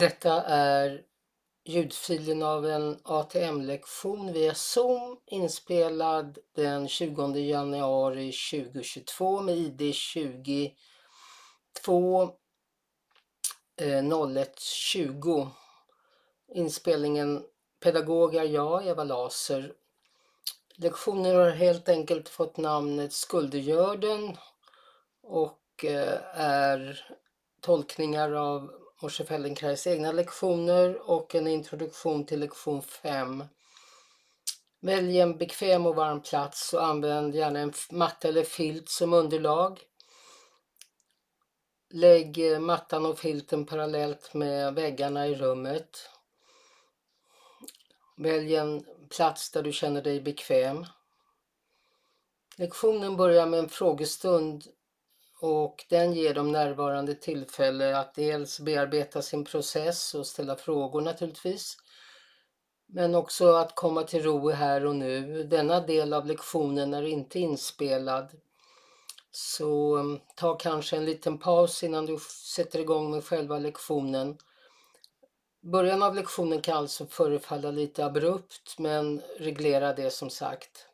[0.00, 1.02] Detta är
[1.64, 10.70] ljudfilen av en ATM-lektion via Zoom inspelad den 20 januari 2022 med ID 22
[13.80, 15.48] 0120.
[16.54, 17.44] Inspelningen
[17.80, 19.72] Pedagog är jag, Eva Laser.
[20.76, 24.36] Lektionen har helt enkelt fått namnet Skuldergörden
[25.22, 27.06] och eh, är
[27.60, 33.44] tolkningar av Moshe Feldenkrais egna lektioner och en introduktion till lektion 5.
[34.80, 39.80] Välj en bekväm och varm plats och använd gärna en matta eller filt som underlag.
[41.90, 46.10] Lägg eh, mattan och filten parallellt med väggarna i rummet.
[48.16, 50.86] Välj en plats där du känner dig bekväm.
[52.56, 54.64] Lektionen börjar med en frågestund
[55.40, 61.76] och den ger de närvarande tillfälle att dels bearbeta sin process och ställa frågor naturligtvis.
[62.86, 65.44] Men också att komma till ro här och nu.
[65.44, 68.30] Denna del av lektionen är inte inspelad.
[69.30, 72.18] Så mm, ta kanske en liten paus innan du
[72.56, 74.38] sätter igång med själva lektionen.
[75.62, 80.89] Början av lektionen kan alltså förefalla lite abrupt men reglera det som sagt.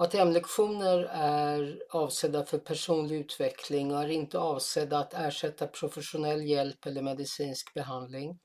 [0.00, 7.02] ATM-lektioner är avsedda för personlig utveckling och är inte avsedda att ersätta professionell hjälp eller
[7.02, 8.38] medicinsk behandling.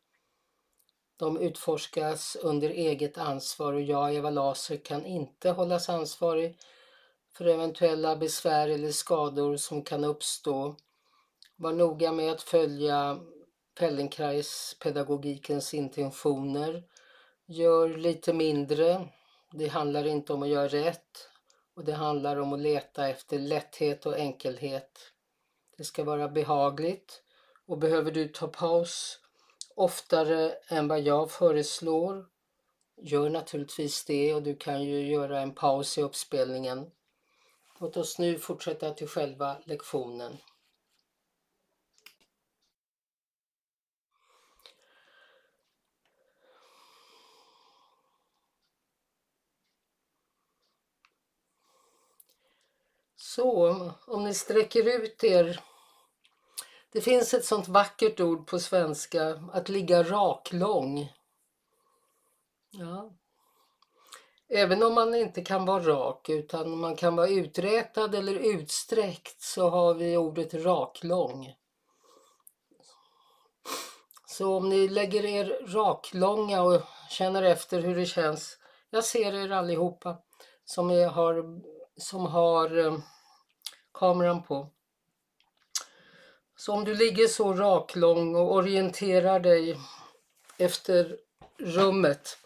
[1.18, 6.58] De utforskas under eget ansvar och jag, Eva Laser, kan inte hållas ansvarig
[7.38, 10.76] för eventuella besvär eller skador som kan uppstå.
[11.56, 13.20] Var noga med att följa
[13.80, 16.84] Pellenkreis-pedagogikens intentioner.
[17.48, 19.08] Gör lite mindre.
[19.52, 21.30] Det handlar inte om att göra rätt
[21.76, 25.00] och det handlar om att leta efter lätthet och enkelhet.
[25.78, 27.24] Det ska vara behagligt
[27.66, 29.20] och behöver du ta paus
[29.76, 32.26] oftare än vad jag föreslår,
[33.02, 36.92] gör naturligtvis det och du kan ju göra en paus i uppspelningen.
[37.80, 40.38] Låt oss nu fortsätta till själva lektionen.
[53.36, 55.60] Så, om ni sträcker ut er.
[56.92, 61.14] Det finns ett sånt vackert ord på svenska, att ligga raklång.
[62.72, 63.12] Ja.
[64.50, 69.70] Även om man inte kan vara rak utan man kan vara uträtad eller utsträckt så
[69.70, 71.54] har vi ordet raklång.
[74.28, 78.58] Så om ni lägger er raklånga och känner efter hur det känns.
[78.90, 80.18] Jag ser er allihopa
[80.66, 81.62] som har,
[81.98, 82.98] som har eh,
[83.94, 84.70] kameran på.
[86.56, 89.78] Så om du ligger så raklång och orienterar dig
[90.58, 91.18] efter
[91.60, 92.38] rummet.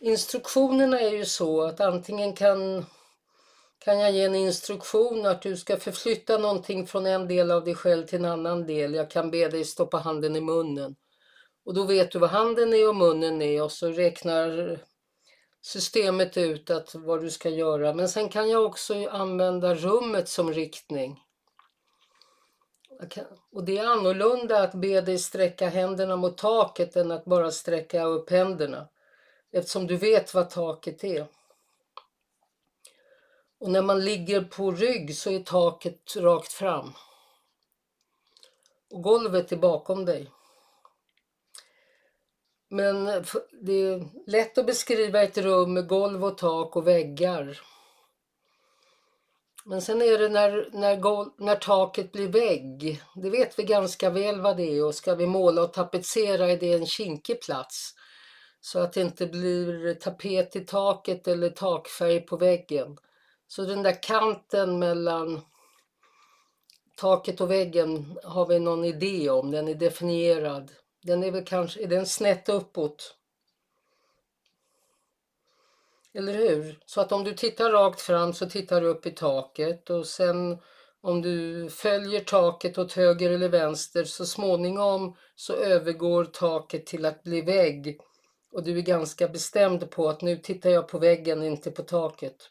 [0.00, 2.86] Instruktionerna är ju så att antingen kan,
[3.78, 7.74] kan jag ge en instruktion att du ska förflytta någonting från en del av dig
[7.74, 8.94] själv till en annan del.
[8.94, 10.96] Jag kan be dig stoppa handen i munnen.
[11.64, 14.78] Och då vet du vad handen är och munnen är och så räknar
[15.62, 17.94] systemet ut att vad du ska göra.
[17.94, 21.24] Men sen kan jag också använda rummet som riktning.
[23.52, 28.04] Och det är annorlunda att be dig sträcka händerna mot taket än att bara sträcka
[28.04, 28.88] upp händerna.
[29.52, 31.26] Eftersom du vet vad taket är.
[33.58, 36.92] Och när man ligger på rygg så är taket rakt fram.
[38.90, 40.30] Och golvet är bakom dig.
[42.68, 43.04] Men
[43.60, 47.60] det är lätt att beskriva ett rum med golv och tak och väggar.
[49.64, 53.02] Men sen är det när, när, golv, när taket blir vägg.
[53.14, 56.56] Det vet vi ganska väl vad det är och ska vi måla och tapetsera är
[56.56, 57.94] det en kinkig plats.
[58.60, 62.98] Så att det inte blir tapet i taket eller takfärg på väggen.
[63.48, 65.40] Så den där kanten mellan
[66.96, 70.70] taket och väggen har vi någon idé om, den är definierad.
[71.08, 73.14] Den är väl kanske, är den snett uppåt?
[76.14, 76.78] Eller hur?
[76.86, 80.58] Så att om du tittar rakt fram så tittar du upp i taket och sen
[81.00, 87.22] om du följer taket åt höger eller vänster så småningom så övergår taket till att
[87.22, 88.00] bli vägg
[88.52, 92.50] och du är ganska bestämd på att nu tittar jag på väggen, inte på taket.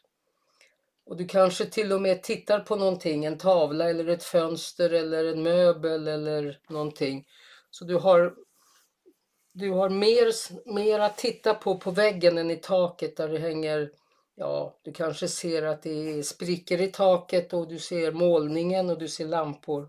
[1.06, 5.24] Och du kanske till och med tittar på någonting, en tavla eller ett fönster eller
[5.24, 7.26] en möbel eller någonting.
[7.70, 8.34] Så du har,
[9.58, 10.32] du har mer,
[10.72, 13.90] mer att titta på på väggen än i taket där det hänger,
[14.34, 18.98] ja, du kanske ser att det är sprickor i taket och du ser målningen och
[18.98, 19.88] du ser lampor.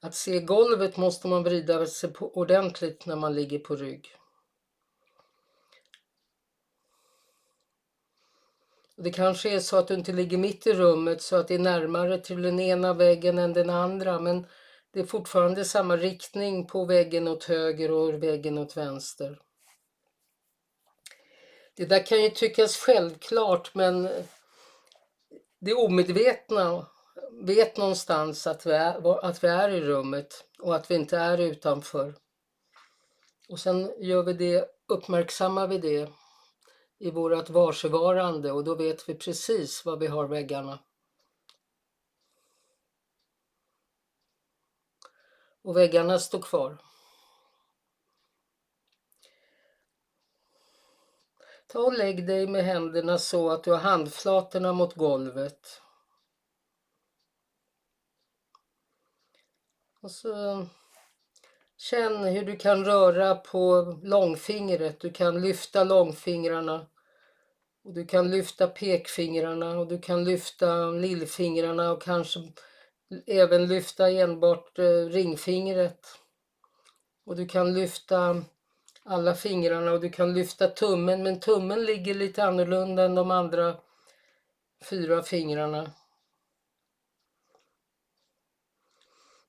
[0.00, 4.08] Att se golvet måste man vrida sig på ordentligt när man ligger på rygg.
[8.96, 11.58] Det kanske är så att du inte ligger mitt i rummet så att det är
[11.58, 14.46] närmare till den ena väggen än den andra men
[14.92, 19.40] det är fortfarande samma riktning på väggen åt höger och väggen åt vänster.
[21.76, 24.08] Det där kan ju tyckas självklart men
[25.60, 26.86] det omedvetna
[27.42, 31.38] vet någonstans att vi, är, att vi är i rummet och att vi inte är
[31.38, 32.14] utanför.
[33.48, 36.08] Och sen gör vi det, uppmärksammar vi det
[36.98, 40.78] i vårt varsevarande och då vet vi precis var vi har väggarna.
[45.62, 46.78] Och väggarna står kvar.
[51.66, 55.82] Ta och lägg dig med händerna så att du har handflatorna mot golvet.
[60.00, 60.66] Och så
[61.76, 65.00] känn hur du kan röra på långfingret.
[65.00, 66.86] Du kan lyfta långfingrarna.
[67.84, 72.40] Och du kan lyfta pekfingrarna och du kan lyfta lillfingrarna och kanske
[73.26, 76.06] även lyfta enbart eh, ringfingret.
[77.24, 78.44] Och du kan lyfta
[79.02, 83.76] alla fingrarna och du kan lyfta tummen men tummen ligger lite annorlunda än de andra
[84.84, 85.90] fyra fingrarna.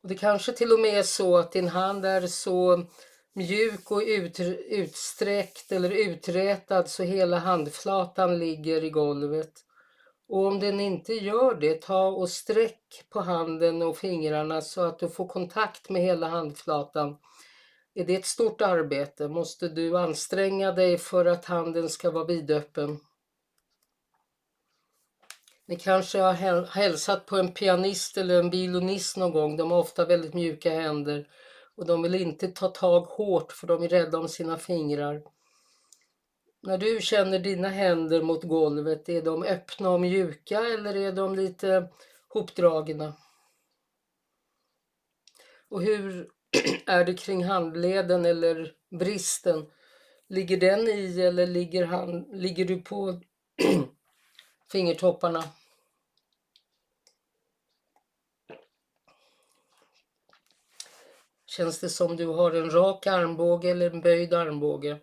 [0.02, 2.86] Och det kanske till och med är så att din hand är så
[3.34, 9.66] mjuk och ut, utsträckt eller uträtad så hela handflatan ligger i golvet.
[10.32, 15.00] Och om den inte gör det, ta och sträck på handen och fingrarna så att
[15.00, 17.18] du får kontakt med hela handflatan.
[17.94, 23.00] Är det ett stort arbete måste du anstränga dig för att handen ska vara vidöppen.
[25.66, 29.58] Ni kanske har hälsat på en pianist eller en violinist någon gång.
[29.58, 31.28] De har ofta väldigt mjuka händer
[31.76, 35.22] och de vill inte ta tag hårt för de är rädda om sina fingrar.
[36.64, 41.36] När du känner dina händer mot golvet, är de öppna och mjuka eller är de
[41.36, 41.90] lite
[42.28, 43.14] hopdragna?
[45.70, 46.30] Och hur
[46.86, 49.72] är det kring handleden eller bristen?
[50.28, 53.22] Ligger den i eller ligger, hand, ligger du på
[54.72, 55.44] fingertopparna?
[61.46, 65.00] Känns det som du har en rak armbåge eller en böjd armbåge?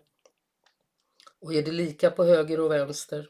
[1.41, 3.29] Och är det lika på höger och vänster?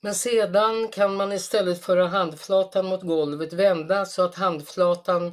[0.00, 5.32] Men sedan kan man istället föra handflatan mot golvet vända så att handflatan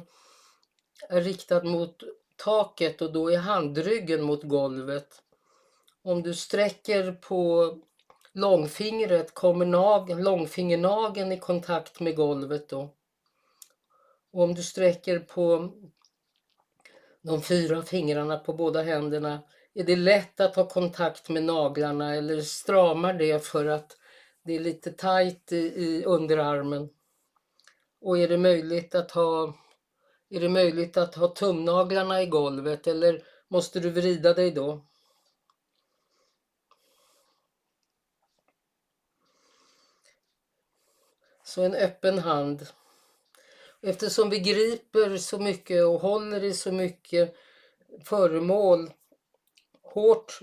[1.08, 2.02] är riktad mot
[2.36, 5.22] taket och då är handryggen mot golvet.
[6.02, 7.72] Om du sträcker på
[8.32, 9.66] långfingret kommer
[10.22, 12.94] långfingernageln i kontakt med golvet då.
[14.32, 15.72] Och om du sträcker på
[17.22, 19.42] de fyra fingrarna på båda händerna
[19.78, 23.96] är det lätt att ha kontakt med naglarna eller stramar det för att
[24.44, 26.88] det är lite tajt i, i underarmen.
[28.00, 29.54] Och är det möjligt att ha
[30.30, 34.86] är det möjligt att ha tumnaglarna i golvet eller måste du vrida dig då?
[41.44, 42.66] Så en öppen hand.
[43.82, 47.34] Eftersom vi griper så mycket och håller i så mycket
[48.04, 48.90] föremål
[49.96, 50.40] hårt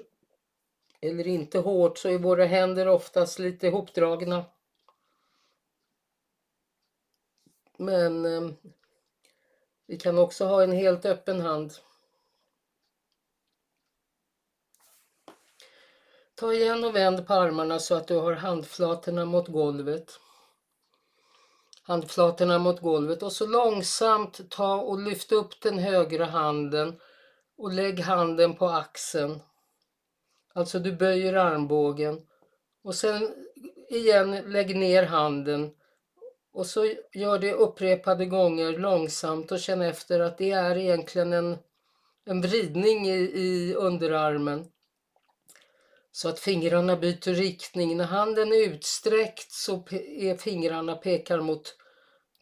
[1.01, 4.45] eller inte hårt så är våra händer oftast lite ihopdragna.
[7.77, 8.51] Men eh,
[9.85, 11.73] vi kan också ha en helt öppen hand.
[16.35, 20.19] Ta igen och vänd på armarna så att du har handflatorna mot golvet.
[21.83, 26.99] Handflatorna mot golvet och så långsamt ta och lyft upp den högra handen
[27.57, 29.39] och lägg handen på axeln.
[30.53, 32.27] Alltså du böjer armbågen
[32.83, 33.35] och sen
[33.89, 35.75] igen lägg ner handen
[36.53, 41.57] och så gör det upprepade gånger långsamt och känn efter att det är egentligen en,
[42.25, 44.71] en vridning i, i underarmen.
[46.11, 47.97] Så att fingrarna byter riktning.
[47.97, 51.75] När handen är utsträckt så är fingrarna pekar mot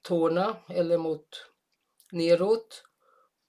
[0.01, 1.45] tårna eller mot
[2.11, 2.83] neråt.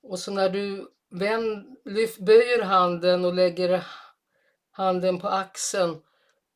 [0.02, 3.86] Och så när du vänd, lyft, böjer handen och lägger
[4.70, 6.02] handen på axeln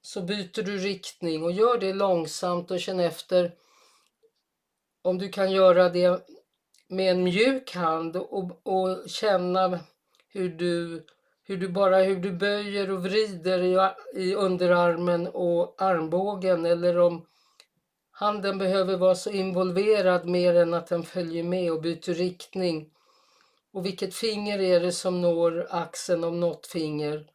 [0.03, 3.53] så byter du riktning och gör det långsamt och känn efter
[5.03, 6.27] om du kan göra det
[6.89, 9.79] med en mjuk hand och, och känna
[10.29, 11.07] hur du,
[11.45, 13.91] hur du bara hur du böjer och vrider i,
[14.23, 17.27] i underarmen och armbågen eller om
[18.19, 22.91] Handen behöver vara så involverad mer än att den följer med och byter riktning.
[23.77, 27.27] Och vilket finger är det som når axeln om något finger?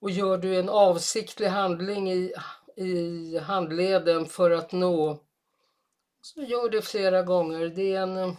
[0.00, 2.34] Och gör du en avsiktlig handling i,
[2.76, 5.18] i handleden för att nå,
[6.22, 7.68] så gör det flera gånger.
[7.68, 8.32] Det är en eh,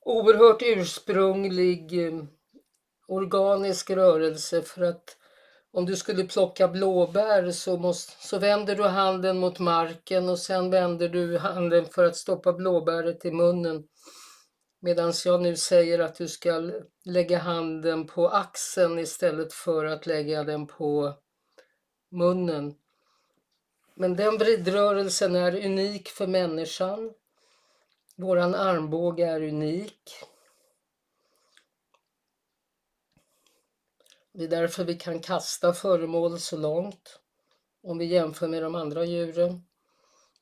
[0.00, 2.24] oerhört ursprunglig eh,
[3.08, 5.16] organisk rörelse för att
[5.72, 10.70] om du skulle plocka blåbär så, måste, så vänder du handen mot marken och sen
[10.70, 13.84] vänder du handen för att stoppa blåbäret i munnen.
[14.84, 16.70] Medan jag nu säger att du ska
[17.04, 21.14] lägga handen på axeln istället för att lägga den på
[22.08, 22.74] munnen.
[23.94, 27.12] Men den vridrörelsen är unik för människan.
[28.16, 30.10] Våran armbåge är unik.
[34.32, 37.20] Det är därför vi kan kasta föremål så långt
[37.82, 39.64] om vi jämför med de andra djuren.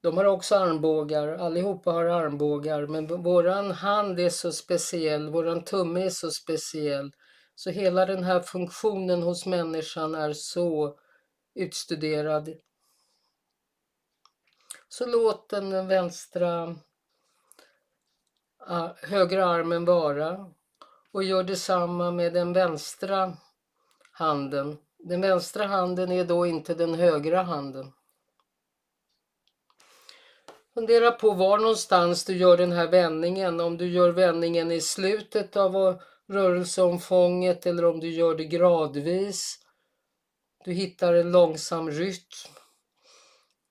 [0.03, 6.05] De har också armbågar, allihopa har armbågar, men våran hand är så speciell, våran tumme
[6.05, 7.13] är så speciell.
[7.55, 10.99] Så hela den här funktionen hos människan är så
[11.55, 12.51] utstuderad.
[14.89, 16.77] Så låt den vänstra
[18.59, 20.53] ah, högra armen vara
[21.13, 23.37] och gör detsamma med den vänstra
[24.13, 24.79] handen.
[24.99, 27.93] Den vänstra handen är då inte den högra handen.
[30.81, 33.61] Fundera på var någonstans du gör den här vändningen.
[33.61, 39.59] Om du gör vändningen i slutet av rörelseomfånget eller om du gör det gradvis.
[40.65, 42.53] Du hittar en långsam rytm.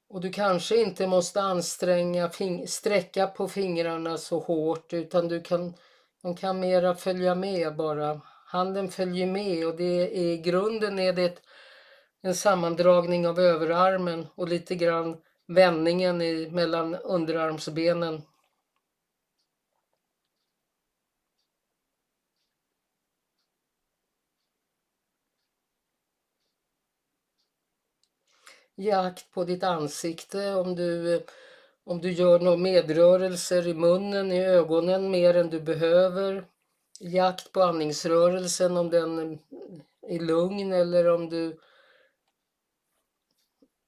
[0.09, 2.29] Och du kanske inte måste anstränga,
[2.67, 5.73] sträcka på fingrarna så hårt utan du kan,
[6.21, 8.21] de kan mera följa med bara.
[8.45, 11.41] Handen följer med och det är, i grunden är det
[12.21, 15.17] en sammandragning av överarmen och lite grann
[15.49, 18.21] vändningen i, mellan underarmsbenen.
[28.75, 31.23] Ge akt på ditt ansikte om du,
[31.83, 36.45] om du gör några medrörelser i munnen, i ögonen mer än du behöver.
[36.99, 39.39] Ge akt på andningsrörelsen om den
[40.01, 41.59] är lugn eller om du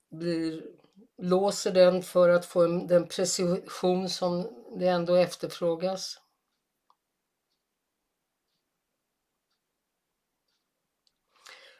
[0.10, 0.81] blir
[1.22, 4.48] låser den för att få den precision som
[4.80, 6.20] det ändå efterfrågas.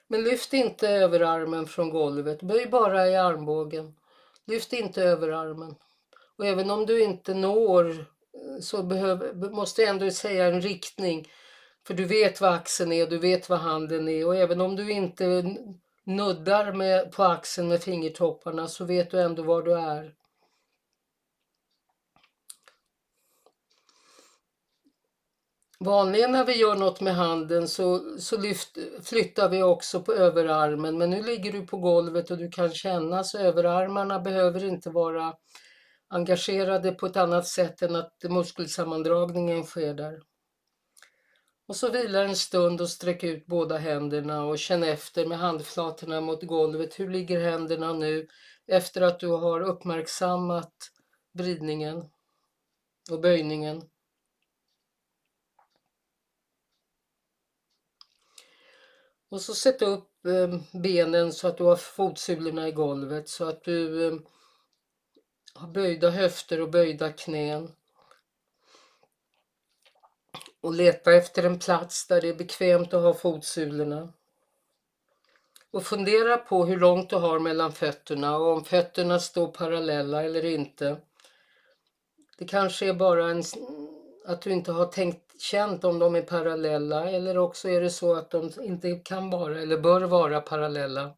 [0.08, 3.96] Men lyft inte överarmen från golvet, böj bara i armbågen.
[4.46, 5.76] Lyft inte överarmen.
[6.38, 11.32] Och även om du inte når eh, så behöver, måste jag ändå säga en riktning.
[11.88, 14.92] För du vet vad axeln är, du vet vad handen är och även om du
[14.92, 15.56] inte
[16.04, 20.14] nuddar med, på axeln med fingertopparna så vet du ändå var du är.
[25.80, 30.98] Vanligen när vi gör något med handen så, så lyft, flyttar vi också på överarmen
[30.98, 35.34] men nu ligger du på golvet och du kan känna så överarmarna behöver inte vara
[36.08, 40.31] engagerade på ett annat sätt än att muskelsammandragningen sker där.
[41.72, 46.22] Och så vila en stund och sträck ut båda händerna och känn efter med handflatorna
[46.22, 47.00] mot golvet.
[47.00, 48.28] Hur ligger händerna nu
[48.68, 50.74] efter att du har uppmärksammat
[51.34, 52.10] vridningen
[53.12, 53.90] och böjningen?
[59.30, 63.64] Och så sätt upp eh, benen så att du har fotsulorna i golvet så att
[63.64, 64.14] du eh,
[65.54, 67.72] har böjda höfter och böjda knän
[70.62, 74.14] och leta efter en plats där det är bekvämt att ha fotsulorna.
[75.72, 80.46] Och fundera på hur långt du har mellan fötterna och om fötterna står parallella eller
[80.46, 80.98] inte.
[82.38, 83.44] Det kanske är bara en,
[84.26, 88.16] att du inte har tänkt känt om de är parallella eller också är det så
[88.16, 91.12] att de inte kan vara eller bör vara parallella.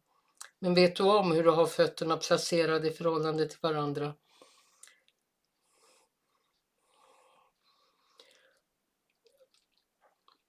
[0.58, 4.12] Men vet du om hur du har fötterna placerade i förhållande till varandra?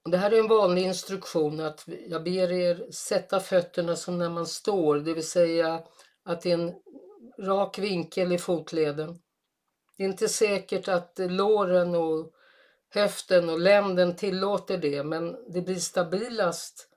[0.09, 4.47] Det här är en vanlig instruktion att jag ber er sätta fötterna som när man
[4.47, 5.83] står, det vill säga
[6.23, 6.73] att det är en
[7.39, 9.19] rak vinkel i fotleden.
[9.97, 12.31] Det är inte säkert att låren och
[12.89, 16.89] höften och länden tillåter det, men det blir stabilast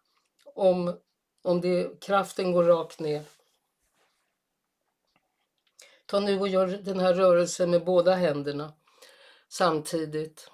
[0.55, 0.99] om,
[1.43, 3.23] om det, kraften går rakt ner.
[6.07, 8.73] Ta nu och gör den här rörelsen med båda händerna
[9.49, 10.51] samtidigt.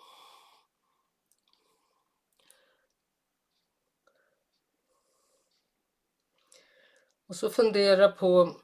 [7.27, 8.61] Och så fundera på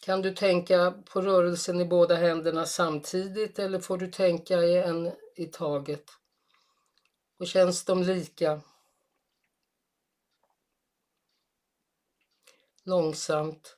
[0.00, 5.12] Kan du tänka på rörelsen i båda händerna samtidigt eller får du tänka i en
[5.36, 6.04] i taget?
[7.38, 8.60] Och känns de lika?
[12.84, 13.76] Långsamt.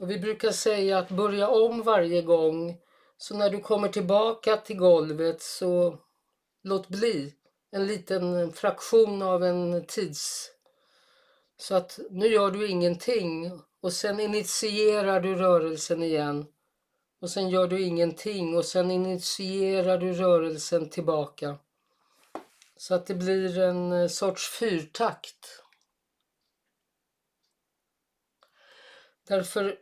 [0.00, 2.80] Och vi brukar säga att börja om varje gång.
[3.16, 5.98] Så när du kommer tillbaka till golvet så
[6.62, 7.34] låt bli
[7.70, 10.53] en liten fraktion av en tids...
[11.64, 16.46] Så att nu gör du ingenting och sen initierar du rörelsen igen.
[17.20, 21.58] Och sen gör du ingenting och sen initierar du rörelsen tillbaka.
[22.76, 25.62] Så att det blir en eh, sorts fyrtakt.
[29.28, 29.78] Därför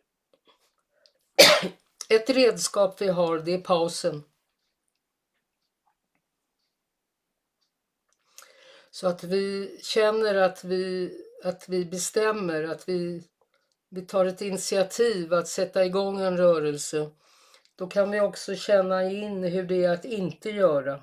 [2.08, 4.22] ett redskap vi har det är pausen.
[8.90, 11.12] Så att vi känner att vi,
[11.44, 13.22] att vi bestämmer, att vi,
[13.88, 17.10] vi tar ett initiativ att sätta igång en rörelse.
[17.76, 21.00] Då kan vi också känna in hur det är att inte göra.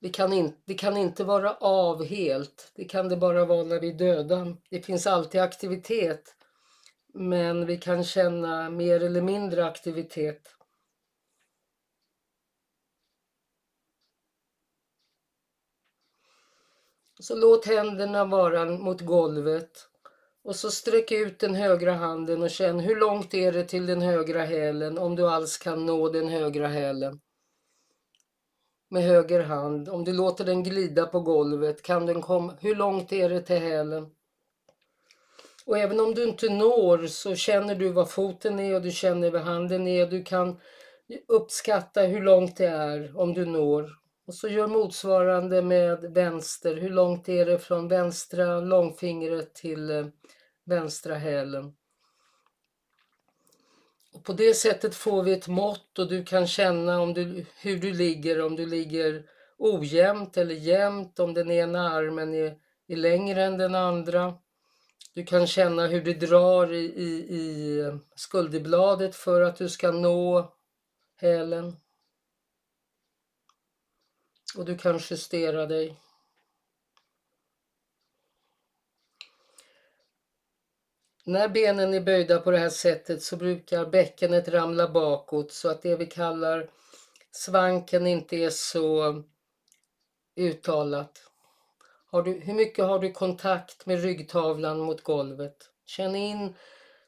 [0.00, 2.72] Vi kan, in, vi kan inte vara av helt.
[2.74, 4.56] Det kan det bara vara när vi är döda.
[4.70, 6.34] Det finns alltid aktivitet.
[7.14, 10.48] Men vi kan känna mer eller mindre aktivitet.
[17.22, 19.88] Så låt händerna vara mot golvet.
[20.44, 24.02] Och så sträck ut den högra handen och känn hur långt är det till den
[24.02, 27.20] högra hälen om du alls kan nå den högra hälen.
[28.90, 29.88] Med höger hand.
[29.88, 32.54] Om du låter den glida på golvet kan den komma.
[32.60, 34.06] Hur långt är det till hälen?
[35.66, 39.30] Och även om du inte når så känner du var foten är och du känner
[39.30, 40.06] var handen är.
[40.06, 40.60] Du kan
[41.28, 44.01] uppskatta hur långt det är om du når.
[44.26, 46.76] Och så gör motsvarande med vänster.
[46.76, 50.06] Hur långt är det från vänstra långfingret till eh,
[50.64, 51.74] vänstra hälen?
[54.14, 57.76] Och på det sättet får vi ett mått och du kan känna om du, hur
[57.76, 59.26] du ligger, om du ligger
[59.58, 62.56] ojämnt eller jämnt, om den ena armen är,
[62.88, 64.34] är längre än den andra.
[65.14, 69.90] Du kan känna hur det drar i, i, i eh, skulderbladet för att du ska
[69.90, 70.52] nå
[71.16, 71.76] hälen.
[74.56, 75.96] Och du kan justera dig.
[81.24, 85.82] När benen är böjda på det här sättet så brukar bäckenet ramla bakåt så att
[85.82, 86.70] det vi kallar
[87.30, 89.22] svanken inte är så
[90.36, 91.30] uttalat.
[92.06, 95.70] Har du, hur mycket har du kontakt med ryggtavlan mot golvet?
[95.86, 96.54] Känn in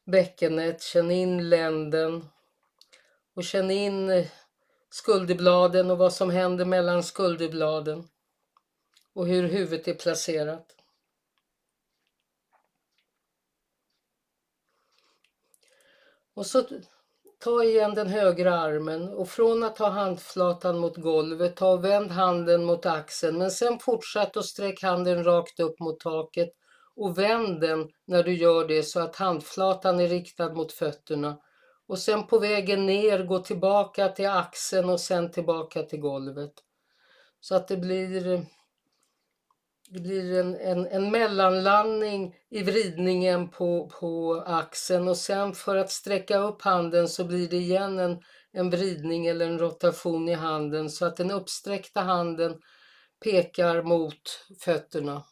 [0.05, 2.29] bäckenet, känn in länden
[3.35, 4.27] och känn in
[4.95, 8.09] skulderbladen och vad som händer mellan skulderbladen
[9.13, 10.67] och hur huvudet är placerat.
[16.35, 16.65] Och så
[17.39, 22.11] ta igen den högra armen och från att ha handflatan mot golvet, ta och vänd
[22.11, 26.51] handen mot axeln men sen fortsätt och sträck handen rakt upp mot taket
[26.97, 31.39] och vänd den när du gör det så att handflatan är riktad mot fötterna.
[31.87, 36.53] Och sen på vägen ner gå tillbaka till axeln och sen tillbaka till golvet.
[37.41, 38.47] Så att det blir
[39.89, 45.91] det blir en, en, en mellanlandning i vridningen på, på axeln och sen för att
[45.91, 50.91] sträcka upp handen så blir det igen en, en vridning eller en rotation i handen
[50.91, 52.61] så att den uppsträckta handen
[53.25, 55.25] pekar mot fötterna.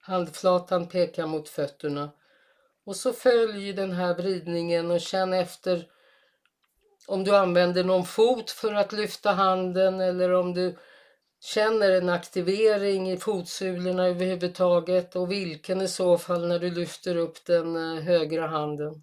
[0.00, 2.10] Handflatan pekar mot fötterna.
[2.86, 5.86] Och så följ den här vridningen och känn efter
[7.06, 10.76] om du använder någon fot för att lyfta handen eller om du
[11.40, 17.44] känner en aktivering i fotsulorna överhuvudtaget och vilken i så fall när du lyfter upp
[17.44, 19.02] den eh, högra handen.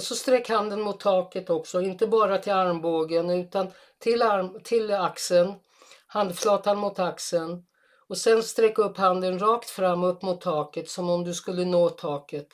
[0.00, 4.94] Och så sträck handen mot taket också, inte bara till armbågen utan till, arm, till
[4.94, 5.54] axeln,
[6.06, 7.64] handflatan mot axeln
[8.08, 11.88] och sen sträck upp handen rakt fram upp mot taket som om du skulle nå
[11.88, 12.48] taket.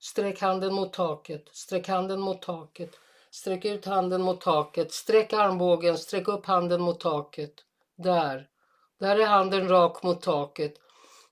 [0.00, 2.90] Sträck handen mot taket, sträck handen mot taket.
[3.30, 7.54] Sträck ut handen mot taket, sträck armbågen, sträck upp handen mot taket.
[7.96, 8.46] Där.
[9.00, 10.74] Där är handen rak mot taket.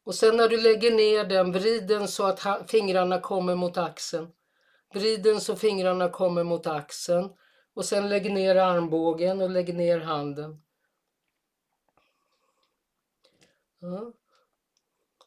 [0.05, 4.29] Och sen när du lägger ner den, vrid den så att fingrarna kommer mot axeln.
[4.95, 7.31] Vrid den så fingrarna kommer mot axeln.
[7.75, 10.63] Och sen lägg ner armbågen och lägg ner handen.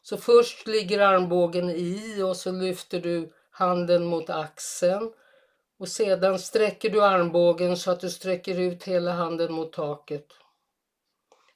[0.02, 5.12] Så först ligger armbågen i och så lyfter du handen mot axeln
[5.78, 10.26] och sedan sträcker du armbågen så att du sträcker ut hela handen mot taket.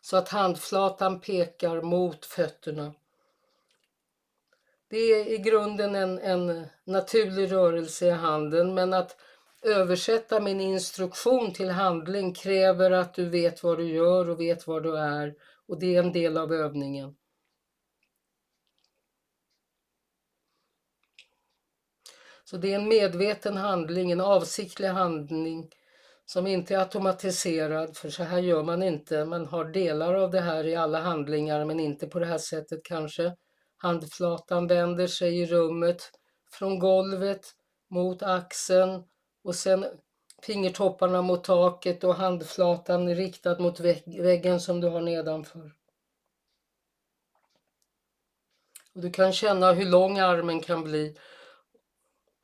[0.00, 2.94] Så att handflatan pekar mot fötterna.
[4.92, 9.16] Det är i grunden en, en naturlig rörelse i handen men att
[9.62, 14.80] översätta min instruktion till handling kräver att du vet vad du gör och vet var
[14.80, 15.34] du är
[15.68, 17.16] och det är en del av övningen.
[22.44, 25.70] Så det är en medveten handling, en avsiktlig handling
[26.24, 29.24] som inte är automatiserad, för så här gör man inte.
[29.24, 32.80] Man har delar av det här i alla handlingar, men inte på det här sättet
[32.84, 33.36] kanske.
[33.82, 36.10] Handflatan vänder sig i rummet
[36.50, 37.54] från golvet
[37.88, 39.04] mot axeln
[39.44, 39.86] och sen
[40.42, 45.72] fingertopparna mot taket och handflatan riktad mot väggen som du har nedanför.
[48.94, 51.16] Och du kan känna hur lång armen kan bli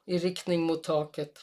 [0.05, 1.39] i riktning mot taket.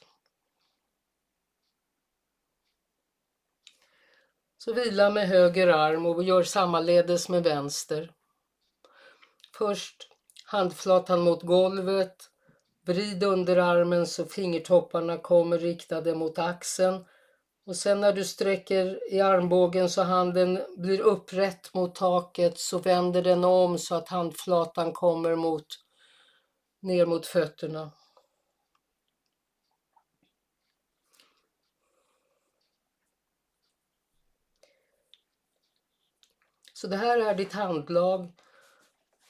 [4.58, 8.15] Så vila med höger arm och gör sammaledes med vänster.
[9.58, 10.08] Först
[10.46, 12.16] handflatan mot golvet.
[12.86, 17.06] Vrid underarmen så fingertopparna kommer riktade mot axeln.
[17.66, 23.22] Och sen när du sträcker i armbågen så handen blir upprätt mot taket så vänder
[23.22, 25.68] den om så att handflatan kommer mot,
[26.82, 27.92] ner mot fötterna.
[36.74, 38.32] Så det här är ditt handlag.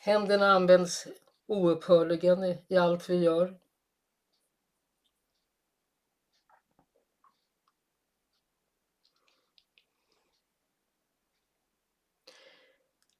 [0.05, 1.07] Händerna används
[1.45, 3.59] oupphörligen i allt vi gör.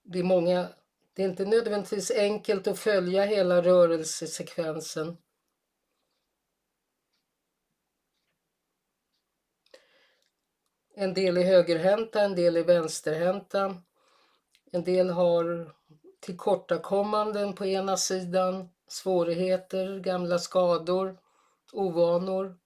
[0.04, 0.70] Det är många,
[1.14, 5.18] det är inte nödvändigtvis enkelt att följa hela rörelsesekvensen.
[10.94, 13.82] En del är högerhänta, en del är vänsterhänta.
[14.72, 15.76] En del har
[16.26, 21.18] tillkortakommanden på ena sidan, svårigheter, gamla skador,
[21.74, 22.58] ovanor.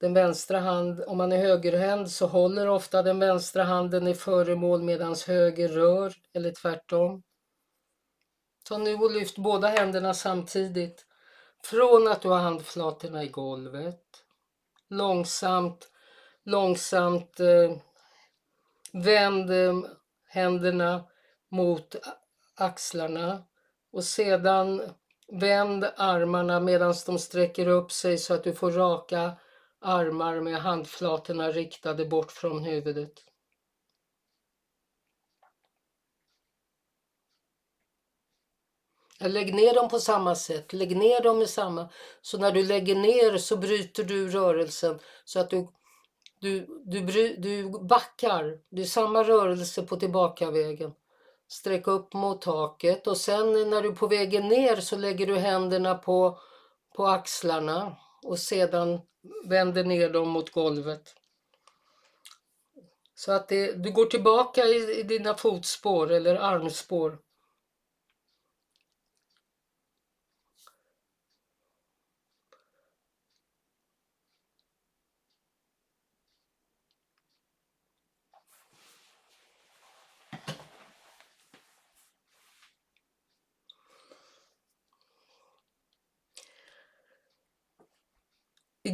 [0.00, 4.82] Den vänstra hand, om man är högerhänd så håller ofta den vänstra handen i föremål
[4.82, 7.22] medan höger rör eller tvärtom.
[8.64, 11.06] Ta nu och lyft båda händerna samtidigt
[11.64, 14.04] från att du har handflatorna i golvet.
[14.88, 15.90] Långsamt,
[16.44, 17.76] långsamt eh,
[18.92, 19.74] vänd eh,
[20.28, 21.04] händerna
[21.48, 21.96] mot
[22.62, 23.44] axlarna
[23.92, 24.82] och sedan
[25.28, 29.32] vänd armarna medan de sträcker upp sig så att du får raka
[29.80, 33.12] armar med handflatorna riktade bort från huvudet.
[39.20, 41.88] Lägg ner dem på samma sätt, lägg ner dem i samma...
[42.22, 45.68] Så när du lägger ner så bryter du rörelsen så att du
[46.42, 50.92] du, du, du backar, det är samma rörelse på tillbakavägen.
[51.52, 55.36] Sträck upp mot taket och sen när du är på vägen ner så lägger du
[55.36, 56.38] händerna på,
[56.96, 59.00] på axlarna och sedan
[59.44, 61.14] vänder ner dem mot golvet.
[63.14, 67.18] Så att det, du går tillbaka i, i dina fotspår eller armspår.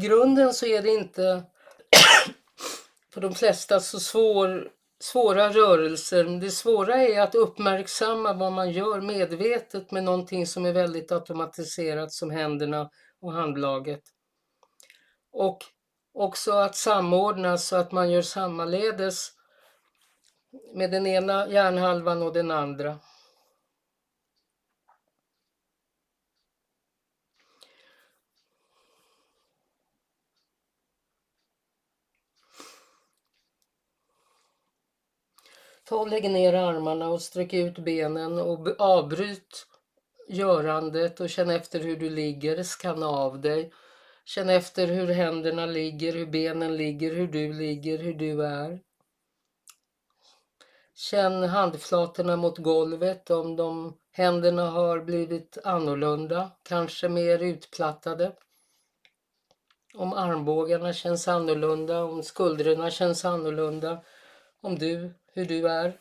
[0.00, 1.42] Grunden så är det inte
[3.12, 6.24] för de flesta så svår, svåra rörelser.
[6.24, 12.12] Det svåra är att uppmärksamma vad man gör medvetet med någonting som är väldigt automatiserat
[12.12, 14.02] som händerna och handlaget.
[15.32, 15.58] Och
[16.14, 19.32] också att samordna så att man gör sammaledes
[20.74, 22.98] med den ena hjärnhalvan och den andra.
[35.88, 39.66] Ta och lägg ner armarna och sträck ut benen och avbryt
[40.28, 43.72] görandet och känn efter hur du ligger, skanna av dig.
[44.24, 48.80] Känn efter hur händerna ligger, hur benen ligger, hur du ligger, hur du är.
[50.94, 58.32] Känn handflatorna mot golvet om de händerna har blivit annorlunda, kanske mer utplattade.
[59.94, 64.02] Om armbågarna känns annorlunda, om skuldrorna känns annorlunda,
[64.60, 65.98] om du hur du är.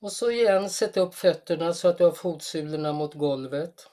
[0.00, 3.90] Och så igen, sätt upp fötterna så att du har fotsulorna mot golvet.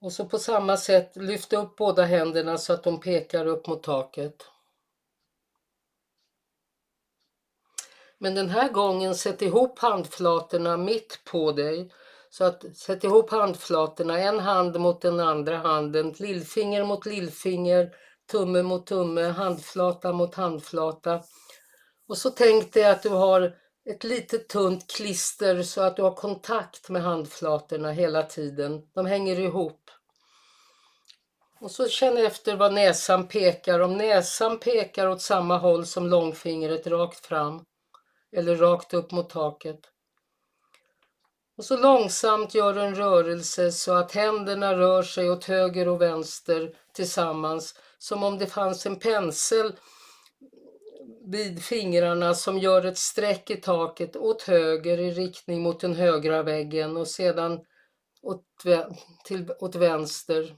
[0.00, 3.82] Och så på samma sätt, lyft upp båda händerna så att de pekar upp mot
[3.82, 4.46] taket.
[8.18, 11.90] Men den här gången sätt ihop handflatorna mitt på dig.
[12.30, 17.96] Så att sätt ihop handflatorna, en hand mot den andra handen, lillfinger mot lillfinger,
[18.30, 21.22] tumme mot tumme, handflata mot handflata.
[22.08, 23.56] Och så tänk dig att du har
[23.90, 28.82] ett litet tunt klister så att du har kontakt med handflatorna hela tiden.
[28.94, 29.90] De hänger ihop.
[31.60, 33.80] Och så känn efter vad näsan pekar.
[33.80, 37.64] Om näsan pekar åt samma håll som långfingret rakt fram
[38.36, 39.80] eller rakt upp mot taket.
[41.56, 46.02] Och så långsamt gör du en rörelse så att händerna rör sig åt höger och
[46.02, 49.72] vänster tillsammans som om det fanns en pensel
[51.24, 56.42] vid fingrarna som gör ett streck i taket åt höger i riktning mot den högra
[56.42, 57.60] väggen och sedan
[58.22, 58.44] åt,
[59.24, 60.56] till, åt vänster.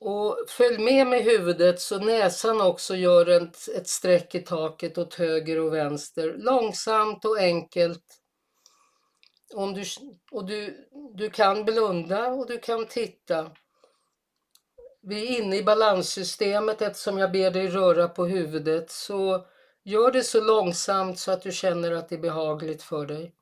[0.00, 5.14] Och följ med med huvudet så näsan också gör ett, ett streck i taket åt
[5.14, 6.34] höger och vänster.
[6.38, 8.04] Långsamt och enkelt.
[9.54, 9.84] Om du,
[10.30, 13.50] och du, du kan blunda och du kan titta.
[15.08, 19.46] Vi är inne i balanssystemet eftersom jag ber dig röra på huvudet så
[19.84, 23.34] gör det så långsamt så att du känner att det är behagligt för dig.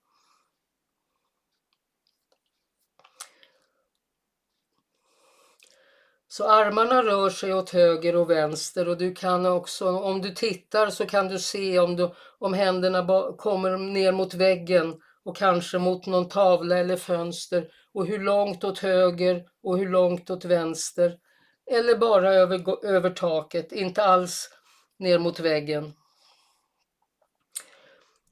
[6.29, 10.91] Så armarna rör sig åt höger och vänster och du kan också, om du tittar
[10.91, 16.07] så kan du se om, du, om händerna kommer ner mot väggen och kanske mot
[16.07, 21.24] någon tavla eller fönster och hur långt åt höger och hur långt åt vänster.
[21.71, 24.51] Eller bara över, över taket, inte alls
[24.99, 25.93] ner mot väggen.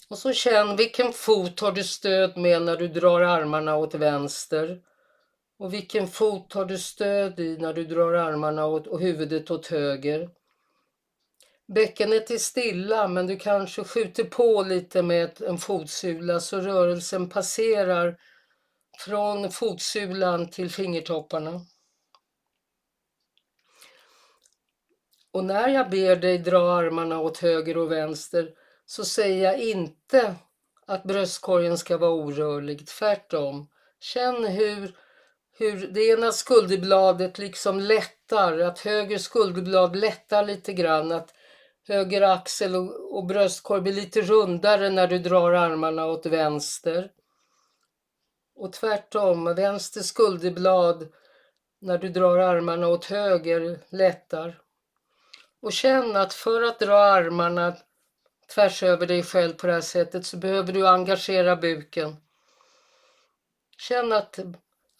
[0.09, 4.81] Och så känn vilken fot har du stöd med när du drar armarna åt vänster.
[5.59, 9.66] Och vilken fot har du stöd i när du drar armarna åt, och huvudet åt
[9.66, 10.31] höger?
[11.75, 18.16] Bäckenet är stilla men du kanske skjuter på lite med en fotsula så rörelsen passerar
[18.99, 21.61] från fotsulan till fingertopparna.
[25.33, 28.51] Och när jag ber dig dra armarna åt höger och vänster
[28.87, 30.35] så säger jag inte
[30.87, 33.68] att bröstkorgen ska vara orörlig, tvärtom.
[34.01, 34.97] Känn hur
[35.59, 41.35] hur det ena skulderbladet liksom lättar, att höger skulderblad lättar lite grann, att
[41.88, 47.11] höger axel och, och bröstkorg blir lite rundare när du drar armarna åt vänster.
[48.55, 51.09] Och tvärtom, vänster skulderblad
[51.81, 54.62] när du drar armarna åt höger lättar.
[55.62, 57.77] Och känn att för att dra armarna
[58.55, 62.16] tvärs över dig själv på det här sättet så behöver du engagera buken.
[63.79, 64.38] Känn att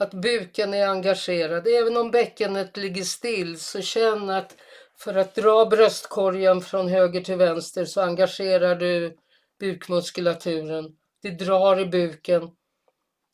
[0.03, 1.67] att buken är engagerad.
[1.67, 4.57] Även om bäckenet ligger still så känn att
[4.97, 9.17] för att dra bröstkorgen från höger till vänster så engagerar du
[9.59, 10.97] bukmuskulaturen.
[11.23, 12.51] Det drar i buken.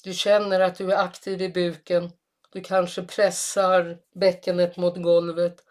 [0.04, 2.10] Du känner att du är aktiv i buken.
[2.52, 5.64] Du kanske pressar bäckenet mot golvet.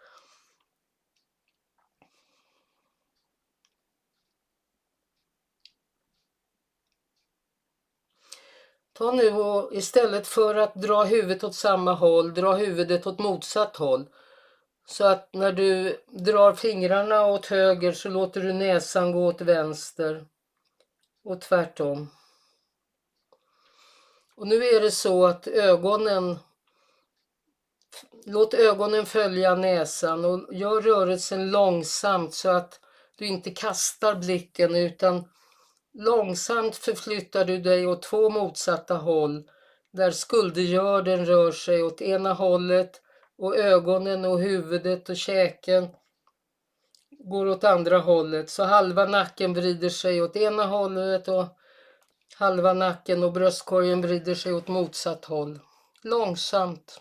[8.98, 13.76] Ta nu och istället för att dra huvudet åt samma håll, dra huvudet åt motsatt
[13.76, 14.08] håll.
[14.86, 20.24] Så att när du drar fingrarna åt höger så låter du näsan gå åt vänster.
[21.24, 22.10] Och tvärtom.
[24.36, 26.38] Och nu är det så att ögonen
[28.24, 32.80] Låt ögonen följa näsan och gör rörelsen långsamt så att
[33.18, 35.24] du inte kastar blicken utan
[35.94, 39.50] Långsamt förflyttar du dig åt två motsatta håll
[39.92, 43.02] där skuldergörden rör sig åt ena hållet
[43.38, 45.88] och ögonen och huvudet och käken
[47.10, 48.50] går åt andra hållet.
[48.50, 51.44] Så halva nacken vrider sig åt ena hållet och
[52.38, 55.60] halva nacken och bröstkorgen vrider sig åt motsatt håll.
[56.02, 57.00] Långsamt.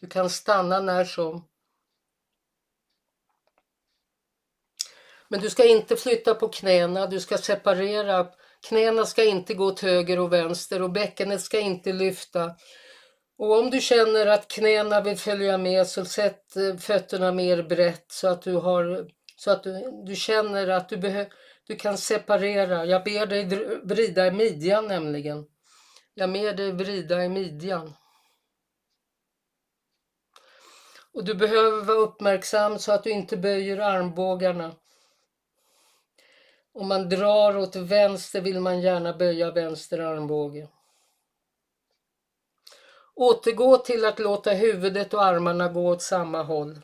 [0.00, 1.44] Du kan stanna när som.
[5.32, 8.26] Men du ska inte flytta på knäna, du ska separera.
[8.68, 12.50] Knäna ska inte gå åt höger och vänster och bäckenet ska inte lyfta.
[13.38, 18.04] Och om du känner att knäna vill följa med så sätt eh, fötterna mer brett
[18.08, 21.24] så att du har så att du, du känner att du, behö,
[21.66, 22.84] du kan separera.
[22.84, 23.44] Jag ber dig
[23.82, 25.44] vrida i midjan nämligen.
[26.14, 27.94] Jag ber dig vrida i midjan.
[31.12, 34.74] Och du behöver vara uppmärksam så att du inte böjer armbågarna.
[36.74, 40.68] Om man drar åt vänster vill man gärna böja vänster armbåge.
[43.14, 46.80] Återgå till att låta huvudet och armarna gå åt samma håll.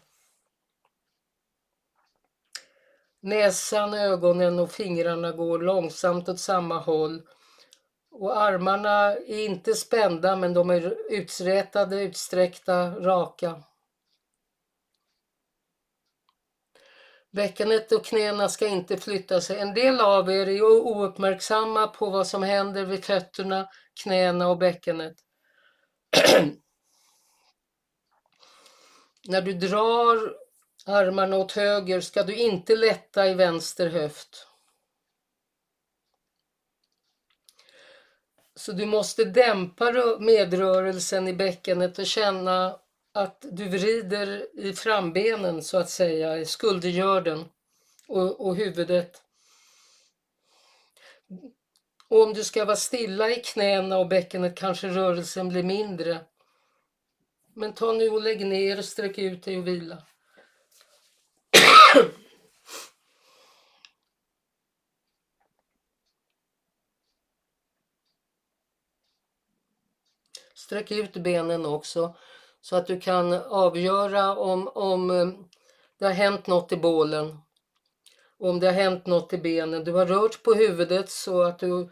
[3.21, 7.23] Näsan, ögonen och fingrarna går långsamt åt samma håll
[8.11, 13.63] och armarna är inte spända men de är uträtade, utsträckta, raka.
[17.31, 19.59] Bäckenet och knäna ska inte flytta sig.
[19.59, 23.69] En del av er är ouppmärksamma på vad som händer vid fötterna,
[24.03, 25.17] knäna och bäckenet.
[29.29, 30.35] När du drar
[30.87, 34.47] armarna åt höger ska du inte lätta i vänster höft.
[38.55, 42.79] Så du måste dämpa medrörelsen i bäckenet och känna
[43.19, 47.45] att du vrider i frambenen så att säga, i skuldergörden
[48.07, 49.23] och, och huvudet.
[52.09, 56.21] Och om du ska vara stilla i knäna och bäckenet kanske rörelsen blir mindre.
[57.55, 60.03] Men ta nu och lägg ner och sträck ut dig och vila.
[70.55, 72.15] Sträck ut benen också
[72.61, 75.29] så att du kan avgöra om, om eh,
[75.99, 77.39] det har hänt något i bålen.
[78.39, 79.85] Om det har hänt något i benen.
[79.85, 81.91] Du har rört på huvudet så att du,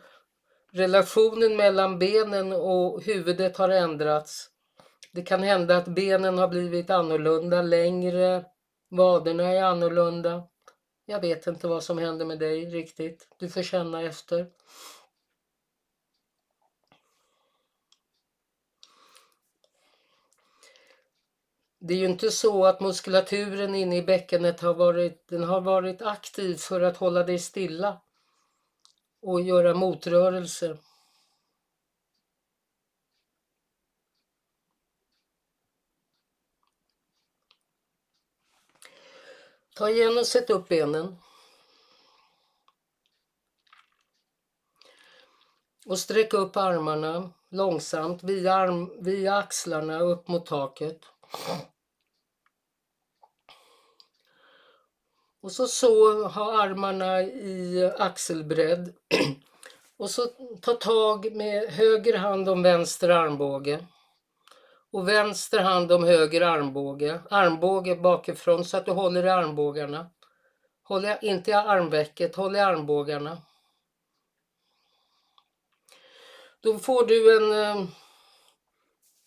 [0.72, 4.50] relationen mellan benen och huvudet har ändrats.
[5.12, 8.44] Det kan hända att benen har blivit annorlunda, längre,
[8.90, 10.42] vaderna är annorlunda.
[11.06, 13.28] Jag vet inte vad som händer med dig riktigt.
[13.38, 14.46] Du får känna efter.
[21.78, 26.02] Det är ju inte så att muskulaturen inne i bäckenet har varit, den har varit
[26.02, 28.00] aktiv för att hålla dig stilla
[29.22, 30.78] och göra motrörelser.
[39.74, 41.16] Ta igen och sätt upp benen.
[45.86, 51.15] Och sträck upp armarna långsamt via, arm, via axlarna upp mot taket.
[55.40, 58.94] Och så så ha armarna i axelbredd.
[59.98, 60.26] Och så
[60.62, 63.86] ta tag med höger hand om vänster armbåge.
[64.92, 67.20] Och vänster hand om höger armbåge.
[67.30, 70.10] Armbåge bakifrån så att du håller i armbågarna.
[70.82, 73.38] Håll inte i armvecket, håll i armbågarna.
[76.60, 77.88] Då får du en eh,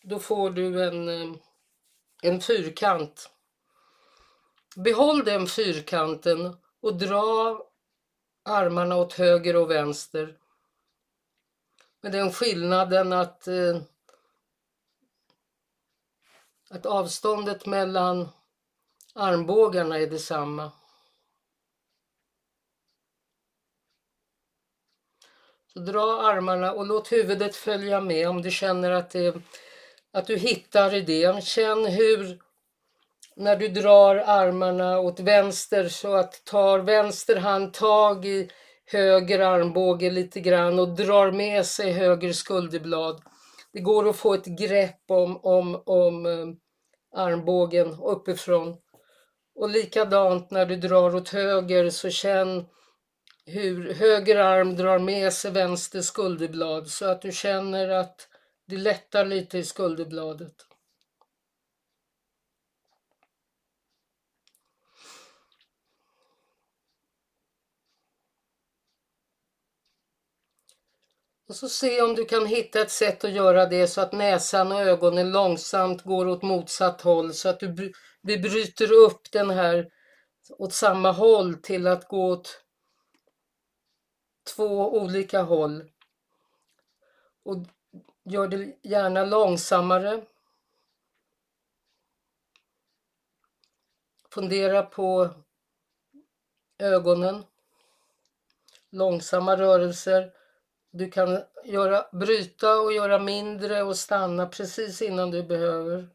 [0.02, 1.36] då får du en, eh,
[2.22, 3.30] en fyrkant
[4.76, 7.62] Behåll den fyrkanten och dra
[8.44, 10.38] armarna åt höger och vänster.
[12.00, 13.80] Med den skillnaden att, eh,
[16.70, 18.28] att avståndet mellan
[19.14, 20.72] armbågarna är detsamma.
[25.66, 29.42] Så dra armarna och låt huvudet följa med om du känner att, det,
[30.12, 31.40] att du hittar idén.
[31.40, 32.38] Känn hur
[33.36, 38.50] när du drar armarna åt vänster så att tar vänster hand tag i
[38.86, 43.22] höger armbåge lite grann och drar med sig höger skulderblad.
[43.72, 46.46] Det går att få ett grepp om, om, om eh,
[47.20, 48.76] armbågen uppifrån.
[49.54, 52.66] Och likadant när du drar åt höger så känn
[53.46, 58.29] hur höger arm drar med sig vänster skulderblad så att du känner att
[58.70, 60.66] det lättar lite i skulderbladet.
[71.48, 74.72] Och så se om du kan hitta ett sätt att göra det så att näsan
[74.72, 79.90] och ögonen långsamt går åt motsatt håll så att du, vi bryter upp den här
[80.58, 82.64] åt samma håll till att gå åt
[84.54, 85.90] två olika håll.
[87.42, 87.56] Och
[88.24, 90.24] gör det gärna långsammare.
[94.30, 95.28] Fundera på
[96.78, 97.44] ögonen.
[98.90, 100.32] Långsamma rörelser
[100.90, 106.08] du kan göra, bryta och göra mindre och stanna precis innan du behöver.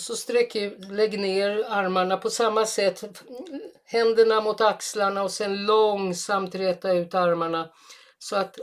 [0.00, 3.04] Och så sträck ut, lägg ner armarna på samma sätt.
[3.84, 7.70] Händerna mot axlarna och sen långsamt räta ut armarna
[8.18, 8.56] så att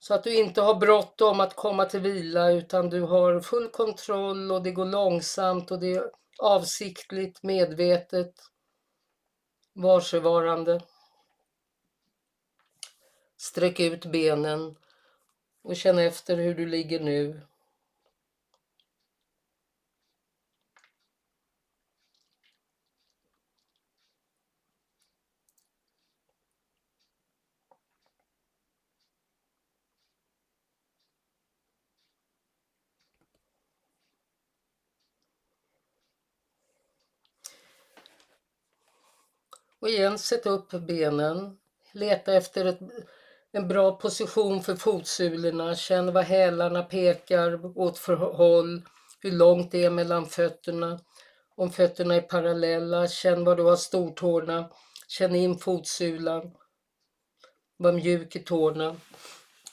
[0.00, 4.52] Så att du inte har bråttom att komma till vila utan du har full kontroll
[4.52, 8.34] och det går långsamt och det är avsiktligt, medvetet,
[9.74, 10.80] varsevarande.
[13.36, 14.76] Sträck ut benen
[15.62, 17.40] och känn efter hur du ligger nu.
[39.82, 41.56] Och igen, sätt upp benen.
[41.92, 42.78] Leta efter ett,
[43.52, 45.74] en bra position för fotsulorna.
[45.74, 48.82] Känn vad hälarna pekar åt för håll.
[49.20, 51.00] Hur långt det är mellan fötterna.
[51.56, 53.08] Om fötterna är parallella.
[53.08, 54.70] Känn var du har stortårna.
[55.08, 56.50] Känn in fotsulan.
[57.76, 58.96] Var mjuk i tårna.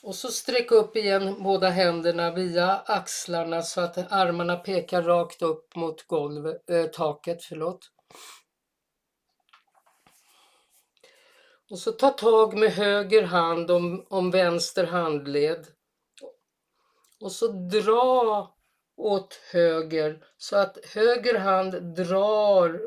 [0.02, 5.76] Och så sträck upp igen båda händerna via axlarna så att armarna pekar rakt upp
[5.76, 7.42] mot golvet, äh, taket.
[7.42, 7.90] Förlåt.
[11.70, 15.66] Och så ta tag med höger hand om, om vänster handled.
[17.20, 18.54] Och så dra
[18.96, 22.80] åt höger så att höger hand drar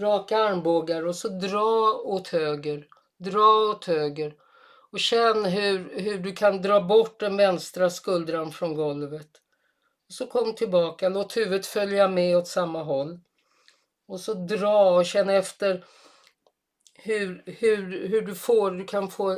[0.00, 2.86] raka armbågar och så dra åt höger.
[3.18, 4.34] Dra åt höger.
[4.92, 9.30] Och känn hur, hur du kan dra bort den vänstra skuldran från golvet.
[10.08, 13.20] Och så kom tillbaka, låt huvudet följa med åt samma håll.
[14.08, 15.84] Och så dra och känn efter
[16.94, 19.36] hur, hur, hur du får, du kan få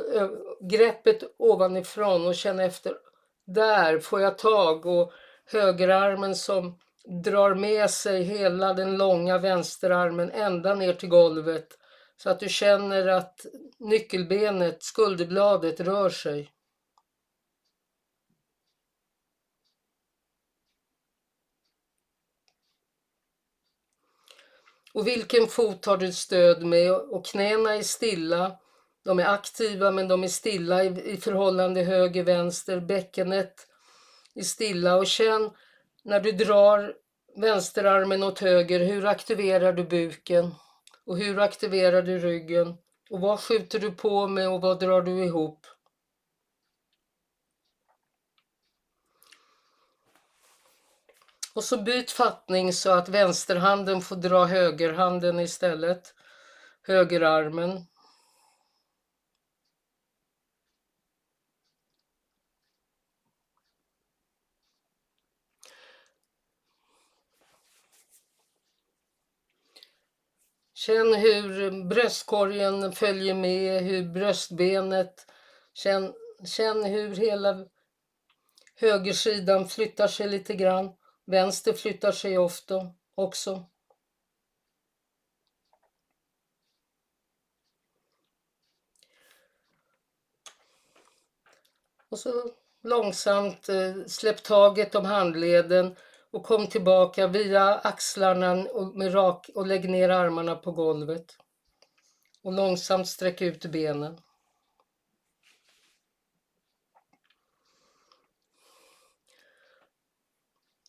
[0.61, 2.93] greppet ovanifrån och känna efter.
[3.45, 5.11] Där får jag tag och
[5.45, 6.79] högerarmen som
[7.23, 11.77] drar med sig hela den långa vänsterarmen ända ner till golvet
[12.17, 13.45] så att du känner att
[13.77, 16.51] nyckelbenet, skulderbladet, rör sig.
[24.97, 26.91] Och vilken fot har du stöd med?
[26.91, 28.51] Och knäna är stilla.
[29.05, 32.79] De är aktiva men de är stilla i, i förhållande höger-vänster.
[32.79, 33.67] Bäckenet
[34.35, 35.49] är stilla och känn
[36.03, 36.93] när du drar
[37.35, 40.55] vänsterarmen åt höger, hur aktiverar du buken?
[41.05, 42.77] Och hur aktiverar du ryggen?
[43.09, 45.65] Och vad skjuter du på med och vad drar du ihop?
[51.57, 56.13] Och så byt fattning så att vänsterhanden får dra högerhanden istället.
[56.81, 57.85] Högerarmen.
[70.73, 75.25] Känn hur bröstkorgen följer med, hur bröstbenet,
[75.73, 76.13] känn,
[76.45, 77.65] känn hur hela
[78.75, 80.93] högersidan flyttar sig lite grann.
[81.29, 83.65] Vänster flyttar sig ofta också.
[92.09, 92.51] Och så
[92.83, 95.95] långsamt eh, släpp taget om handleden
[96.31, 101.37] och kom tillbaka via axlarna och, med rak, och lägg ner armarna på golvet.
[102.41, 104.21] Och långsamt sträck ut benen.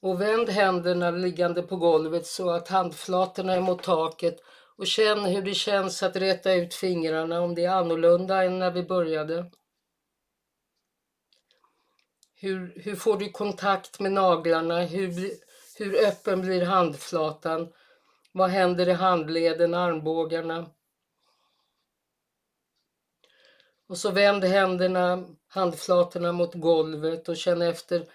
[0.01, 4.37] Och vänd händerna liggande på golvet så att handflatorna är mot taket
[4.77, 8.71] och känn hur det känns att räta ut fingrarna om det är annorlunda än när
[8.71, 9.51] vi började.
[12.35, 14.81] Hur, hur får du kontakt med naglarna?
[14.81, 15.31] Hur,
[15.79, 17.73] hur öppen blir handflatan?
[18.33, 20.71] Vad händer i handleden, armbågarna?
[23.89, 28.07] Och så vänd händerna, handflatorna mot golvet och känn efter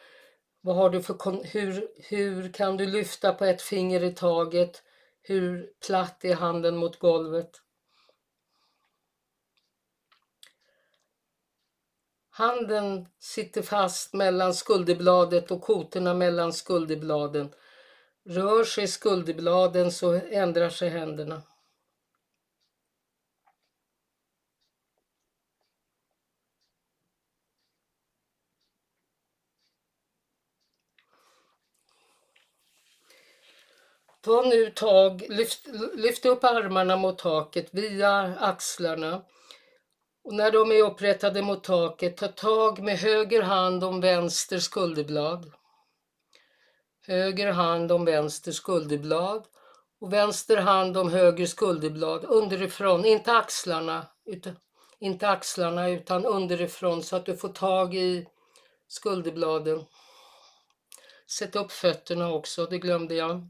[0.66, 4.84] vad har du för, hur, hur kan du lyfta på ett finger i taget?
[5.22, 7.61] Hur platt är handen mot golvet?
[12.30, 17.53] Handen sitter fast mellan skulderbladet och kotorna mellan skulderbladen.
[18.26, 21.41] Rör sig skulderbladen så ändrar sig händerna.
[34.26, 39.22] Ta nu tag, lyft, lyft upp armarna mot taket via axlarna.
[40.24, 45.52] Och när de är upprättade mot taket, ta tag med höger hand om vänster skulderblad.
[47.08, 49.46] Höger hand om vänster skulderblad
[50.02, 54.56] och vänster hand om höger skulderblad underifrån, inte axlarna, utan,
[55.00, 58.28] inte axlarna utan underifrån så att du får tag i
[58.88, 59.86] skulderbladen.
[61.32, 63.50] Sätt upp fötterna också, det glömde jag.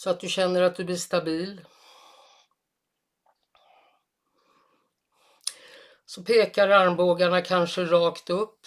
[0.00, 1.60] Så att du känner att du blir stabil.
[6.06, 8.66] Så pekar armbågarna kanske rakt upp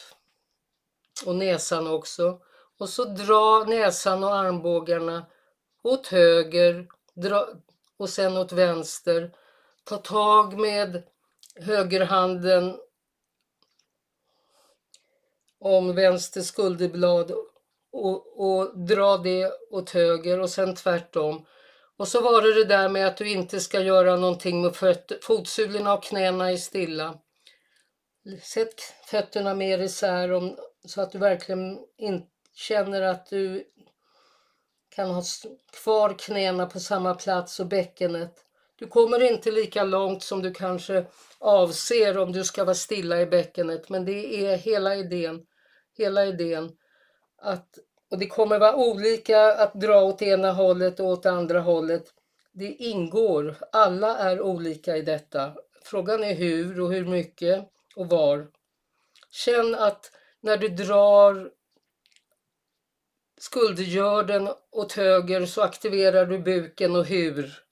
[1.26, 2.42] och näsan också.
[2.78, 5.26] Och så dra näsan och armbågarna
[5.82, 7.48] åt höger dra,
[7.98, 9.36] och sen åt vänster.
[9.84, 11.04] Ta tag med
[11.56, 12.78] högerhanden
[15.60, 17.32] om vänster skulderblad
[17.94, 21.46] och, och dra det åt höger och sen tvärtom.
[21.98, 25.18] Och så var det det där med att du inte ska göra någonting med fötter,
[25.22, 27.20] fotsulorna och knäna är stilla.
[28.42, 32.24] Sätt fötterna mer isär om, så att du verkligen in,
[32.54, 33.64] känner att du
[34.96, 35.24] kan ha
[35.84, 38.34] kvar knäna på samma plats och bäckenet.
[38.76, 41.06] Du kommer inte lika långt som du kanske
[41.40, 45.46] avser om du ska vara stilla i bäckenet, men det är hela idén.
[45.98, 46.72] Hela idén.
[47.44, 47.80] Att,
[48.12, 52.14] och det kommer vara olika att dra åt ena hållet och åt andra hållet.
[52.52, 53.56] Det ingår.
[53.72, 55.54] Alla är olika i detta.
[55.84, 58.48] Frågan är hur och hur mycket och var.
[59.32, 61.52] Känn att när du drar
[63.40, 67.64] skuldgörden åt höger så aktiverar du buken och hur.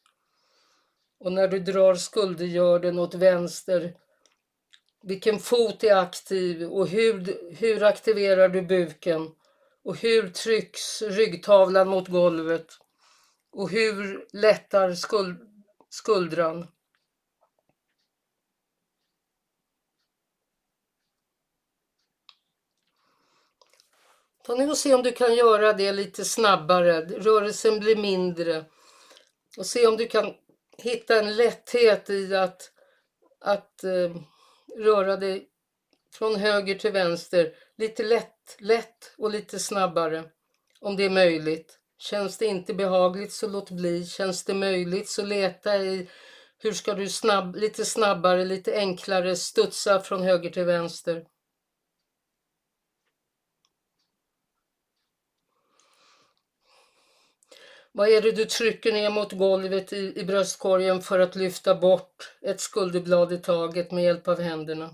[1.19, 3.93] Och när du drar skuldgörden åt vänster,
[5.03, 9.31] vilken fot är aktiv och hur, hur aktiverar du buken?
[9.83, 12.67] Och hur trycks ryggtavlan mot golvet?
[13.51, 15.37] Och hur lättar skuld,
[15.89, 16.67] skuldran?
[24.43, 27.01] Ta nu och se om du kan göra det lite snabbare.
[27.01, 28.65] Rörelsen blir mindre.
[29.57, 30.33] Och se om du kan
[30.77, 32.71] hitta en lätthet i att,
[33.39, 34.15] att eh,
[34.77, 35.49] röra dig
[36.13, 37.55] från höger till vänster.
[37.77, 40.23] Lite lätt, lätt och lite snabbare.
[40.79, 41.79] Om det är möjligt.
[41.97, 44.05] Känns det inte behagligt så låt bli.
[44.05, 46.09] Känns det möjligt så leta i
[46.57, 51.25] hur ska du snabb, lite snabbare, lite enklare studsa från höger till vänster.
[57.91, 62.37] Vad är det du trycker ner mot golvet i, i bröstkorgen för att lyfta bort
[62.41, 64.89] ett skulderblad i taget med hjälp av händerna?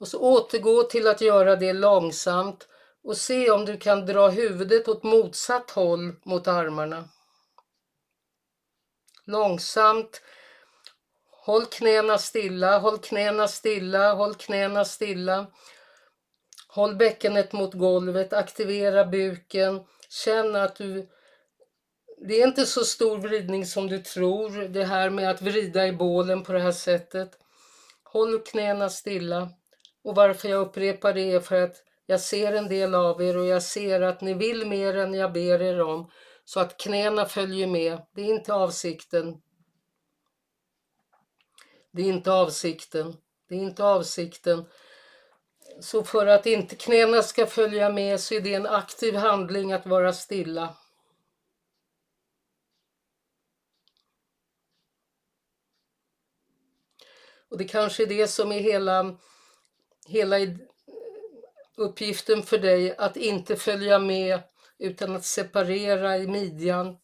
[0.00, 2.68] Och så återgå till att göra det långsamt
[3.04, 7.08] och se om du kan dra huvudet åt motsatt håll mot armarna.
[9.24, 10.22] Långsamt
[11.46, 15.46] Håll knäna stilla, håll knäna stilla, håll knäna stilla.
[16.68, 19.80] Håll bäckenet mot golvet, aktivera buken.
[20.08, 21.08] Känn att du...
[22.28, 25.92] Det är inte så stor vridning som du tror, det här med att vrida i
[25.92, 27.38] bålen på det här sättet.
[28.04, 29.48] Håll knäna stilla.
[30.06, 31.76] Och varför jag upprepar det är för att
[32.06, 35.32] jag ser en del av er och jag ser att ni vill mer än jag
[35.32, 36.10] ber er om.
[36.44, 38.02] Så att knäna följer med.
[38.14, 39.42] Det är inte avsikten.
[41.92, 43.16] Det är inte avsikten.
[43.48, 44.64] Det är inte avsikten.
[45.80, 49.86] Så för att inte knäna ska följa med så är det en aktiv handling att
[49.86, 50.76] vara stilla.
[57.48, 59.16] Och det kanske är det som är hela,
[60.06, 60.36] hela
[61.76, 64.40] uppgiften för dig, att inte följa med
[64.78, 66.96] utan att separera i midjan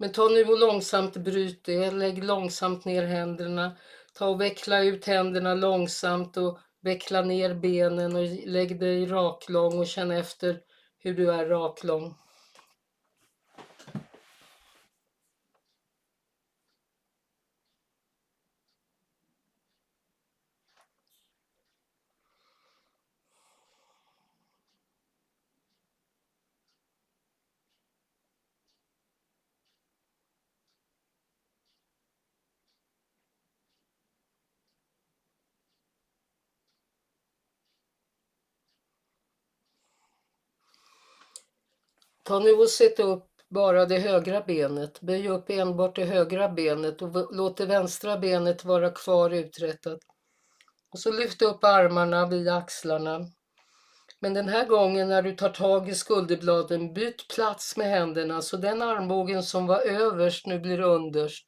[0.00, 3.76] Men ta nu och långsamt bryt det, lägg långsamt ner händerna.
[4.14, 9.86] Ta och veckla ut händerna långsamt och veckla ner benen och lägg dig raklång och
[9.86, 10.60] känn efter
[10.98, 12.14] hur du är raklång.
[42.22, 45.00] Ta nu och sätt upp bara det högra benet.
[45.00, 49.98] Böj upp enbart det högra benet och låt det vänstra benet vara kvar uträttat.
[50.90, 53.20] Och så lyft upp armarna via axlarna.
[54.20, 58.56] Men den här gången när du tar tag i skulderbladen, byt plats med händerna så
[58.56, 61.44] den armbågen som var överst nu blir underst.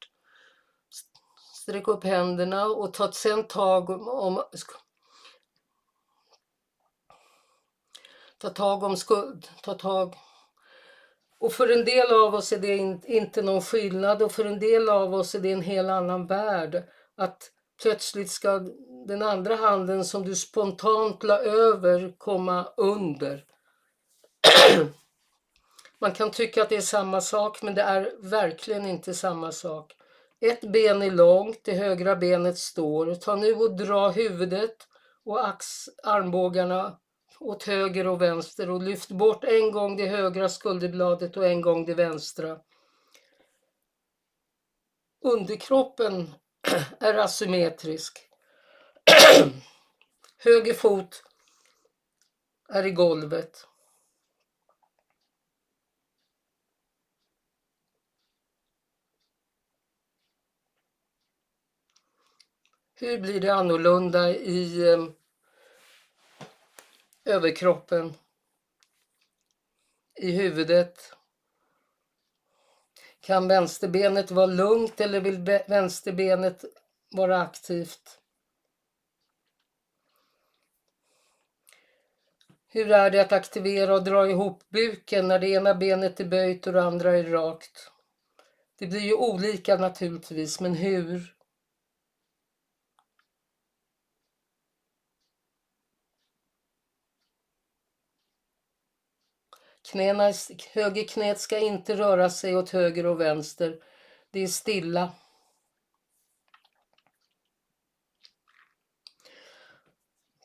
[1.53, 4.43] Sträck upp händerna och ta sen tag om
[8.37, 10.15] ta tag om skuld, ta tag.
[11.43, 14.89] Och för en del av oss är det inte någon skillnad och för en del
[14.89, 16.83] av oss är det en helt annan värld.
[17.17, 18.59] Att plötsligt ska
[19.07, 23.45] den andra handen som du spontant la över komma under.
[25.99, 29.95] Man kan tycka att det är samma sak men det är verkligen inte samma sak.
[30.41, 33.15] Ett ben är långt, det högra benet står.
[33.15, 34.75] Ta nu och dra huvudet
[35.25, 35.65] och ax,
[36.03, 36.97] armbågarna
[37.43, 41.85] åt höger och vänster och lyft bort en gång det högra skulderbladet och en gång
[41.85, 42.59] det vänstra.
[45.21, 46.33] Underkroppen
[46.99, 48.29] är asymmetrisk.
[50.37, 51.23] Höger fot
[52.69, 53.67] är i golvet.
[62.95, 65.07] Hur blir det annorlunda i eh,
[67.25, 68.13] överkroppen?
[70.15, 71.13] I huvudet?
[73.19, 76.65] Kan vänsterbenet vara lugnt eller vill vänsterbenet
[77.11, 78.19] vara aktivt?
[82.67, 86.67] Hur är det att aktivera och dra ihop buken när det ena benet är böjt
[86.67, 87.91] och det andra är rakt?
[88.79, 91.35] Det blir ju olika naturligtvis, men hur?
[99.91, 100.33] Knäna,
[100.73, 103.79] högerknät ska inte röra sig åt höger och vänster.
[104.31, 105.11] Det är stilla.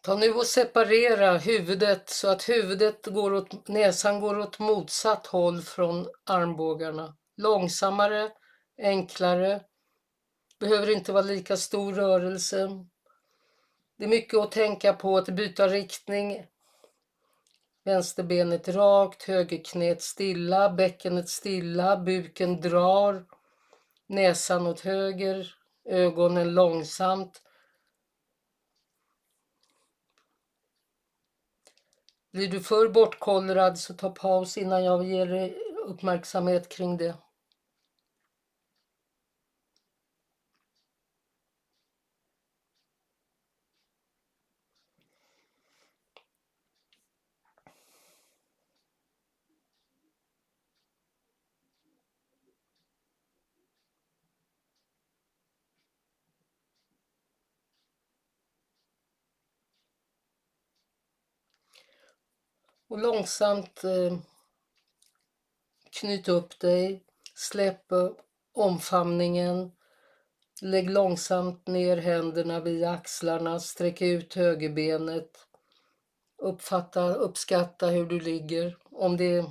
[0.03, 5.63] Ta nu och separera huvudet så att huvudet går åt, näsan går åt motsatt håll
[5.63, 7.17] från armbågarna.
[7.37, 8.31] Långsammare,
[8.79, 9.61] enklare.
[10.61, 12.69] Behöver inte vara lika stor rörelse.
[13.99, 16.47] Det är mycket att tänka på att byta riktning
[17.89, 23.25] Vänsterbenet rakt, högerknät stilla, bäckenet stilla, buken drar,
[24.07, 27.43] näsan åt höger, ögonen långsamt.
[32.33, 37.15] Blir du för bortkollrad så ta paus innan jag ger dig uppmärksamhet kring det.
[62.89, 64.19] Och långsamt eh,
[66.01, 67.93] knyt upp dig, släpp
[68.53, 69.73] omfamningen.
[70.63, 75.31] Lägg långsamt ner händerna vid axlarna, sträck ut högerbenet.
[76.37, 78.79] Uppfatta, uppskatta hur du ligger.
[78.91, 79.45] Om det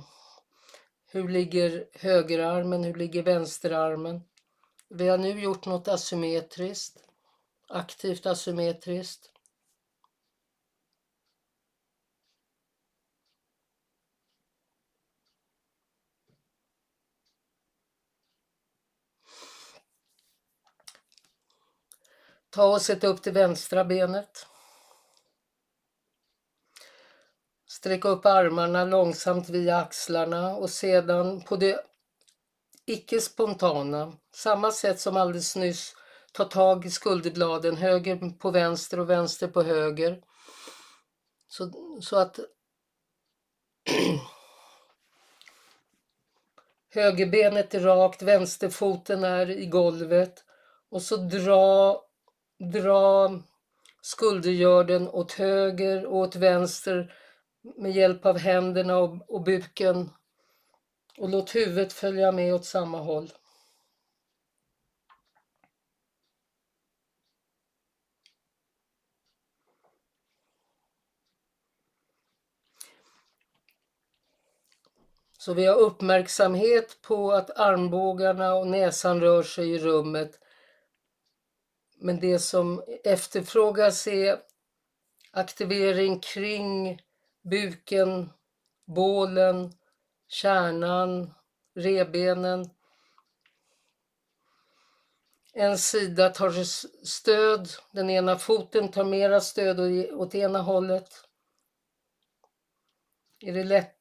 [1.10, 4.20] hur ligger högerarmen, hur ligger vänsterarmen?
[4.88, 6.98] Vi har nu gjort något asymmetriskt,
[7.68, 9.30] aktivt asymmetriskt.
[22.58, 24.46] Ta och sätt upp det vänstra benet.
[27.66, 31.84] Sträck upp armarna långsamt via axlarna och sedan på det
[32.86, 35.94] icke spontana, samma sätt som alldeles nyss,
[36.32, 40.22] ta tag i skulderbladen, höger på vänster och vänster på höger.
[41.48, 42.38] Så, så att
[46.94, 50.44] högerbenet är rakt, vänsterfoten är i golvet
[50.90, 52.07] och så dra
[52.58, 53.30] dra
[54.02, 57.14] skuldergörden åt höger och åt vänster
[57.76, 60.10] med hjälp av händerna och, och buken
[61.18, 63.32] och låt huvudet följa med åt samma håll.
[75.38, 80.40] Så vi har uppmärksamhet på att armbågarna och näsan rör sig i rummet
[82.00, 84.38] men det som efterfrågas är
[85.30, 87.00] aktivering kring
[87.42, 88.30] buken,
[88.86, 89.72] bålen,
[90.28, 91.34] kärnan,
[91.74, 92.70] rebenen.
[95.52, 96.64] En sida tar
[97.06, 99.80] stöd, den ena foten tar mera stöd
[100.12, 101.24] åt ena hållet.
[103.40, 103.96] Är det, lätt,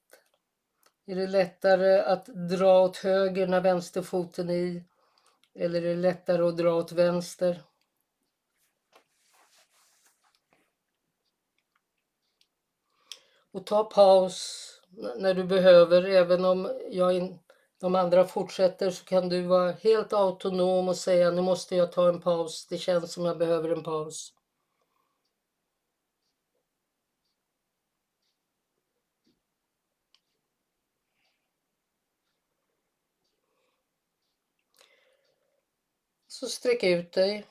[1.05, 4.83] är det lättare att dra åt höger när vänsterfoten är i?
[5.55, 7.63] Eller är det lättare att dra åt vänster?
[13.57, 14.67] Och ta paus
[15.17, 16.03] när du behöver.
[16.03, 17.39] Även om jag in,
[17.79, 22.09] de andra fortsätter så kan du vara helt autonom och säga nu måste jag ta
[22.09, 22.67] en paus.
[22.69, 24.33] Det känns som jag behöver en paus.
[36.27, 37.45] Så sträck ut dig.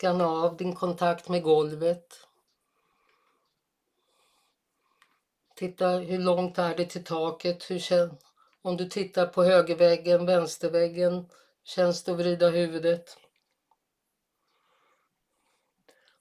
[0.00, 2.26] Skanna av din kontakt med golvet.
[5.54, 7.70] Titta hur långt är det till taket?
[7.70, 8.12] Hur känns,
[8.62, 11.28] om du tittar på högerväggen, vänsterväggen,
[11.64, 13.18] känns det att vrida huvudet?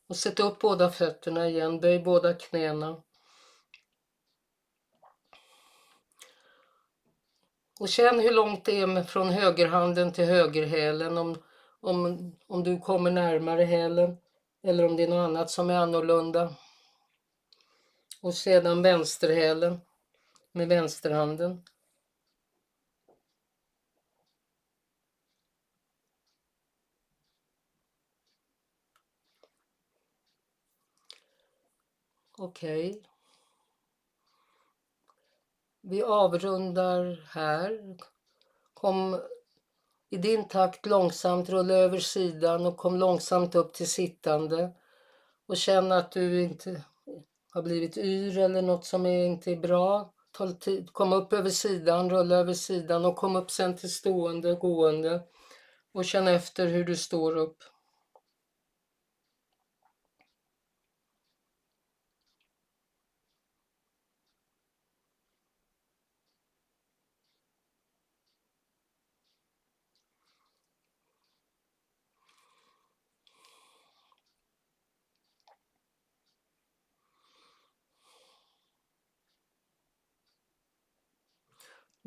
[0.07, 3.03] Och sätt upp båda fötterna igen, böj båda knäna.
[7.79, 11.17] Och känn hur långt det är från högerhanden till högerhälen.
[11.17, 11.43] Om,
[11.79, 14.17] om, om du kommer närmare hälen
[14.61, 16.55] eller om det är något annat som är annorlunda.
[18.21, 19.81] Och sedan vänsterhälen
[20.51, 21.63] med vänsterhanden.
[32.37, 32.89] Okej.
[32.89, 33.01] Okay.
[35.81, 37.97] Vi avrundar här.
[38.73, 39.21] Kom
[40.09, 44.71] i din takt långsamt rulla över sidan och kom långsamt upp till sittande.
[45.47, 46.83] Och känn att du inte
[47.51, 50.13] har blivit yr eller något som inte är bra.
[50.31, 50.93] Ta tid.
[50.93, 55.21] Kom upp över sidan, rulla över sidan och kom upp sen till stående, gående.
[55.93, 57.57] Och känn efter hur du står upp.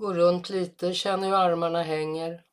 [0.02, 2.44] Gå runt lite, känn hur armarna hänger.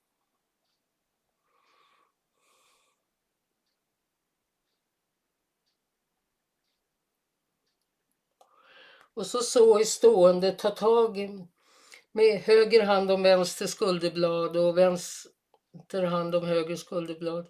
[9.13, 11.17] Och så så i stående, ta tag
[12.11, 17.47] med höger hand om vänster skulderblad och vänster hand om höger skulderblad.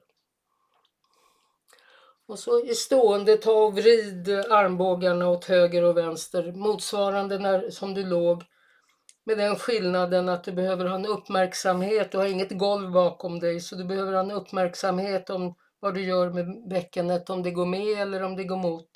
[2.26, 7.94] Och så i stående ta och vrid armbågarna åt höger och vänster motsvarande när, som
[7.94, 8.44] du låg
[9.30, 12.12] med den skillnaden att du behöver ha en uppmärksamhet.
[12.12, 16.02] Du har inget golv bakom dig så du behöver ha en uppmärksamhet om vad du
[16.02, 18.90] gör med bäckenet, om det går med eller om det går mot.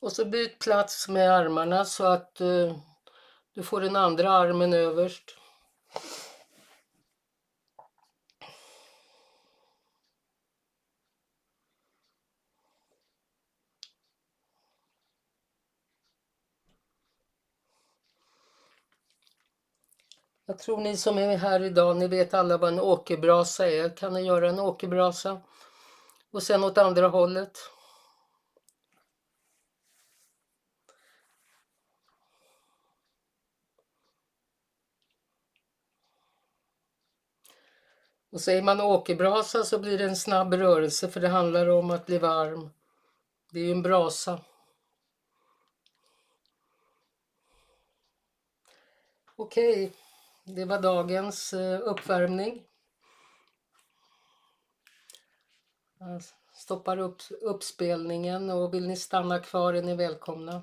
[0.00, 2.76] Och så byt plats med armarna så att uh,
[3.54, 5.36] du får den andra armen överst.
[20.48, 23.96] Jag tror ni som är här idag, ni vet alla vad en åkerbrasa är.
[23.96, 25.40] Kan ni göra en åkerbrasa?
[26.30, 27.58] Och sen åt andra hållet.
[38.30, 42.06] Och säger man åkerbrasa så blir det en snabb rörelse för det handlar om att
[42.06, 42.70] bli varm.
[43.50, 44.40] Det är ju en brasa.
[49.36, 49.86] Okej.
[49.86, 50.05] Okay.
[50.48, 52.62] Det var dagens eh, uppvärmning.
[55.98, 56.22] Jag
[56.54, 60.62] stoppar upp uppspelningen och vill ni stanna kvar är ni välkomna.